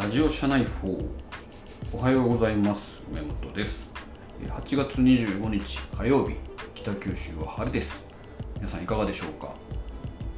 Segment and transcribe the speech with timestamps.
[0.00, 0.98] ラジオ社内報。
[1.92, 3.06] おはようございます。
[3.12, 3.92] 梅本です。
[4.48, 6.36] 8月25日火曜日
[6.74, 8.08] 北九州は晴れです。
[8.56, 9.52] 皆さんいかがでしょうか？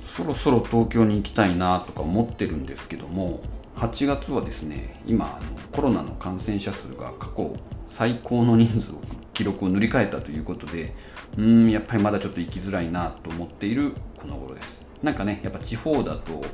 [0.01, 3.41] そろそろ東京に行きたいなとか思ってるんですけども
[3.77, 7.55] 8月はですね今あのコロナの感染者数が過去
[7.87, 9.01] 最高の人数を
[9.33, 10.92] 記録を塗り替えたということで
[11.38, 14.84] うんやっぱりまだちょっと行きづらいなと思っているこの頃です。
[15.05, 16.45] なんかねやっぱ地方だと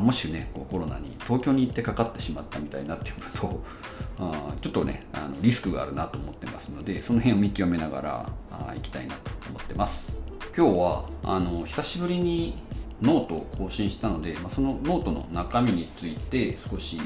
[0.00, 3.62] もしねこうコロナに東京に行ってかかってしまったみたいになってくると
[4.18, 10.20] あちょっとねあのリスクがあるなと思ってますのでその辺を見極めながらあ行きたいなと思ってます。
[10.56, 12.54] 今日はあの久しぶりに
[13.02, 16.98] ノートを更新したので、まあ、そのノートの中身について少し、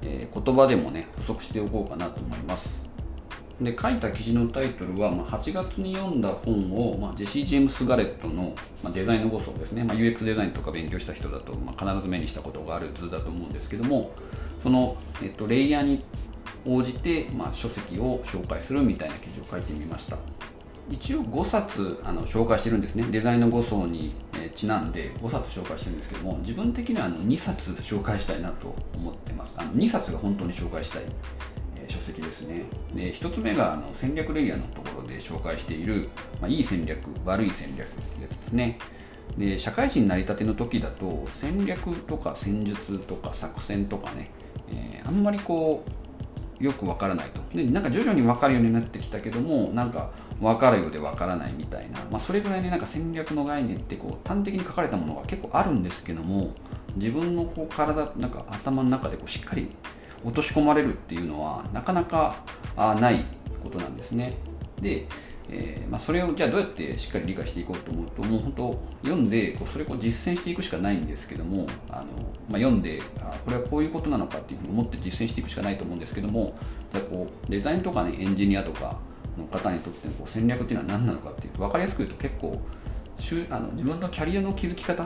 [0.00, 2.93] えー、言葉でもね補足しておこうかなと思います。
[3.60, 14.12] で書いた記事のタイトルは、まあ、8月に読んだ本を、まあ、ジェシー・ジェームス・ガレットの、まあ、デザインの誤奏ですね、まあ、UX デザインとか勉強した人だと、まあ、必ず目にしたことがある図だと思うんですけども
[14.62, 16.02] その、えっと、レイヤーに
[16.66, 20.16] 応じて、まあ、書籍を紹介するみたいな記事を書いてみました。
[20.90, 23.04] 一応5冊あの紹介してるんですね。
[23.10, 29.56] デザインの誤奏に、えちなんで5冊紹介してるんですけども自分的にはあの2冊紹介したいなと思ってます。
[29.58, 31.02] あの2冊が本当に紹介したい。
[31.88, 32.64] 書籍ですね。
[32.94, 36.08] で1つ目があの戦略レイヤーのところで紹介している、
[36.40, 38.78] まあ、いい戦略悪い戦略ってやつですね。
[39.38, 44.30] で社会人になりたての時だと戦略とか戦術とか作戦とかね、
[44.70, 45.84] えー、あんまりこ
[46.60, 47.40] うよくわからないと。
[47.56, 50.10] でなんか徐々に分かるようになってきたけどもなんか
[50.40, 56.52] 分かるようで分からないみたいな、まあ、それぐらいねなんか戦略の概念ってこう端的に書かれたものが結構あるんですけども
[56.96, 59.70] 自分のこう体なんか頭の中でこうしっかり
[60.24, 62.36] 落とし込まれるっていうのはなかなか
[62.76, 63.24] ない
[63.62, 64.34] ことなんですね。
[64.80, 65.06] で、
[65.50, 72.04] えー、まあ、それをじゃあどうやってしっかり理解していこうと思うともう本当読んでこうそれを実践していくしかないんですけどもあの、
[72.48, 76.56] まあ、読んであこれはこういうことなのかっていうふうに思って実践していくしかないと思うんですけども
[76.92, 78.98] じゃこうデザインとかねエンジニアとか
[79.38, 82.60] の方にとってのこう戦略っていうのは何なのかっていうと分かりやすく言うと結構
[83.50, 85.04] あの自分のキャリアの築き方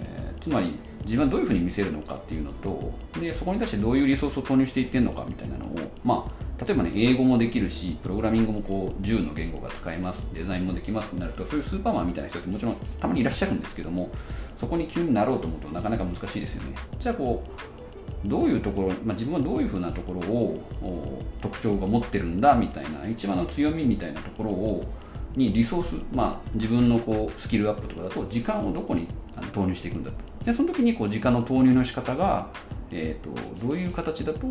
[0.00, 5.68] えつまり自分はどういうふうに見せるのかっていうのとでそこに対してどういうリソースを投入していってるのかみたいなのを、
[6.04, 10.28] まあ、例えばね英語もできるしプログラミングもこう10の言語が使えます。
[10.32, 14.10] デザインもできますってなるとそういうスーパーマンみたいな人ってもちろんたまにいらっしゃるんですけども
[14.56, 16.74] そこに急になろうと思うとなかなか難しいですよね。
[16.98, 24.84] じゃあこうどういうところ、まあ、自分はどういうふうなところを特徴が持ってるんだみたいな一番の強みみたいなところを
[25.36, 29.06] にリソース、まあ、自分のこうスキルアップとかだと時間をどこに
[29.52, 30.16] 投入していくんだと。
[30.44, 32.48] でその時にこう時間の投入の仕方が、
[32.92, 34.46] えーと、どういう形だと、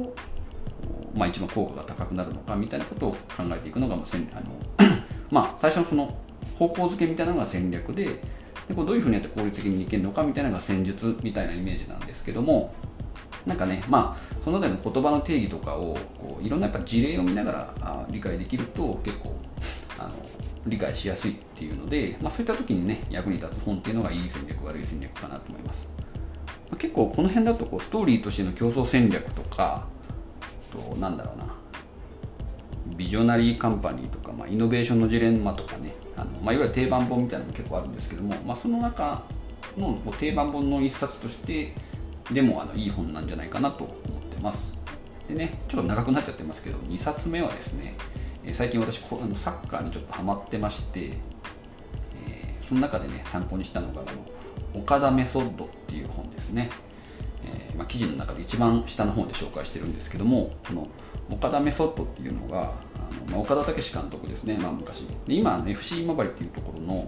[1.14, 4.06] まあ、一番効果が高くなるのかみたいなことを考えていくのがあの
[5.30, 6.18] まあ最初のその
[6.58, 8.06] 方向づけみたいなのが戦略で
[8.68, 12.74] でこうどういうふうにやって効率的にいけるのかみたいなのが戦術みたいなイメージなんですけども
[13.46, 19.36] なんかねまあその辺りの言葉の定義とかをこういろんなやっぱ事例を見ながらあ理解できると結構
[19.98, 20.12] あの
[20.68, 25.90] 理解しやすいっていうので、まあ、そういった時にね役に立つ本っていうのがいい戦略悪い戦略かなと思います、
[26.78, 29.88] 結構この辺だとこうストーリーとしての競争戦略とか
[30.72, 31.60] となんだろうな。
[32.96, 35.94] ビジョナリーカンパニーとか、まあ、イノベーションのジレンマとかね。
[36.18, 39.24] あの、まあ、いわゆる定番本みたいなのも結構あるんですけども、まあ、その中
[39.78, 41.74] の定番本の一冊として
[42.32, 44.78] でもあのいい本なんじゃないかなと思ってます。
[45.28, 47.96] でねちょっと長くなっちゃってますけど2冊目はですね
[48.52, 51.12] 最近私このサッカーにちょっとハマってまして、
[52.28, 54.12] え、その中でね参考にしたのがあの
[54.74, 56.70] 岡田メソッドっていう本ですね、
[57.46, 60.88] えー、まあ、記事の中で一番下の方で紹介してるんですけどもこの
[61.30, 65.02] 岡田メソッドっていうのがあの、まあ、岡田武監督ですね、まあ、昔。
[65.28, 67.08] で今 FC 今治っていうところの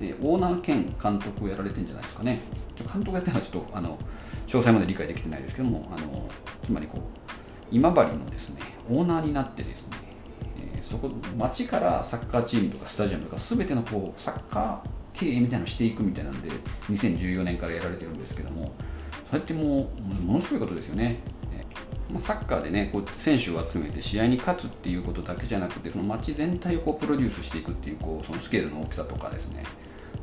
[0.00, 2.40] えオーナー兼監督をやられてるんじゃないですかね。
[2.74, 3.98] ちょ監督やってるのはちょっとあの
[4.46, 6.28] 詳細まで理解できてないですけども、あの
[6.62, 7.00] つまりこう
[7.70, 8.60] 今治のですね
[8.90, 10.06] オーナーになってですね
[10.86, 16.50] そこ町からサッカーチームとかスタジアムとか全てのこうサッカー経営みたいなのをしていくみたいなんで
[16.90, 18.74] 2014年からやられてるんですけども
[19.24, 21.20] それってもうものすごいことですよね。
[22.20, 29.64] サッカーでねこう選手を集めて試合に勝つっていうことだけじゃなくてその街全体をこうプロデュースしていくっていうこうそのスケールの大きさとかですね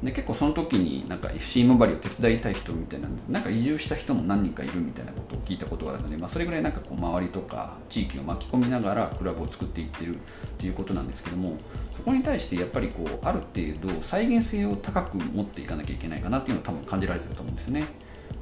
[0.03, 10.19] で結構その時になんか FC 今治を手伝いたい人みたいななんか移住した人も何人かいるみたいなことを聞いたことがあるので、まあ、それぐらいなんかこう周りとか地域を巻き込みながらクラブを作っていってるっ
[10.57, 11.57] ていうことなんですけども
[11.91, 17.85] そこに対してやっぱりこうある程度再現性を高く持っていかなきゃいけないかなっていうのを多分感じられてると思うんですね。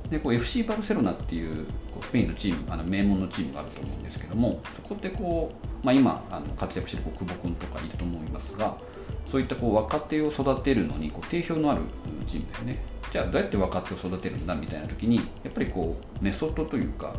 [0.10, 8.78] でこう FC バルセロナっていうこうスペインのチームあの名門のチームがあると思うんですけどもそこってこう、まあ、今あの活躍してる久保君とかいると思いますが
[9.26, 11.82] そういったこう若手を育てるのにこう定評のある
[12.26, 12.80] 人物ね。
[13.12, 17.14] じゃあどうやって若手を育てるんだみたいな時にやっぱりこうメソッドというか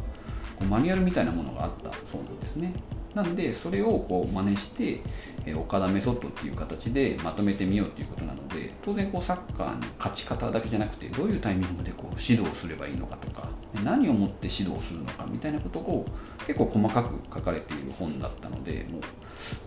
[0.56, 2.72] こうマニュアルみたいなものがあったそうなんですね。
[3.14, 5.00] なんでそれをこう真似して、
[5.44, 13.48] え岡田メソッドっていう形でまとめてみようっていうことなので当然こうサッカーの勝ち方だけじゃなくてどういうタイミングでこう指導すればいいのかとか
[13.82, 16.06] 何をもって指導するのかみたいなことを
[16.46, 19.00] 結構細かく書かれている本だったのでもう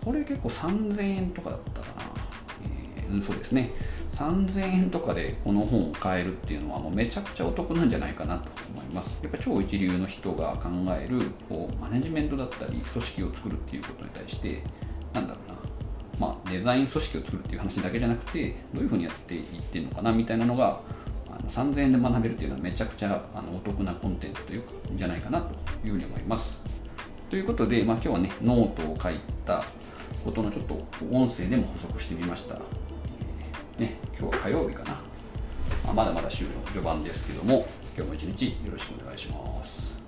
[0.02, 2.02] これ結構3000円とかだったかな、
[2.95, 3.70] えー、うんそうですね
[4.10, 10.68] 3000円とかでこの本を買えるっていうのはもうめちゃくちゃお得なんじゃないかなと思いますやっぱ超一流の人が考
[10.98, 14.62] えるこうマネジメントだったり組織を作るっていうことに対して
[15.12, 15.56] なんだろうな
[16.18, 20.80] まあ、デザイン組織を作るっていう話だけじゃなくてどういうふうにやっていってるのかなみたいなのが
[21.28, 24.62] あの3000円で学べるっていうのはめちゃくちゃあのお得なコンテンツという
[24.94, 25.54] じゃないかなと
[25.86, 26.64] いうふうに思います。
[27.28, 29.62] ということで、まあ、今日はねノートを書いた
[30.24, 30.74] ことのちょっと
[31.10, 32.56] 音声でも補足してみました。
[33.78, 34.92] ね、今日は火曜日かな。
[35.84, 40.05] まあ、まだまだ週の序盤ですけども、今日も一日よろしくお願いします。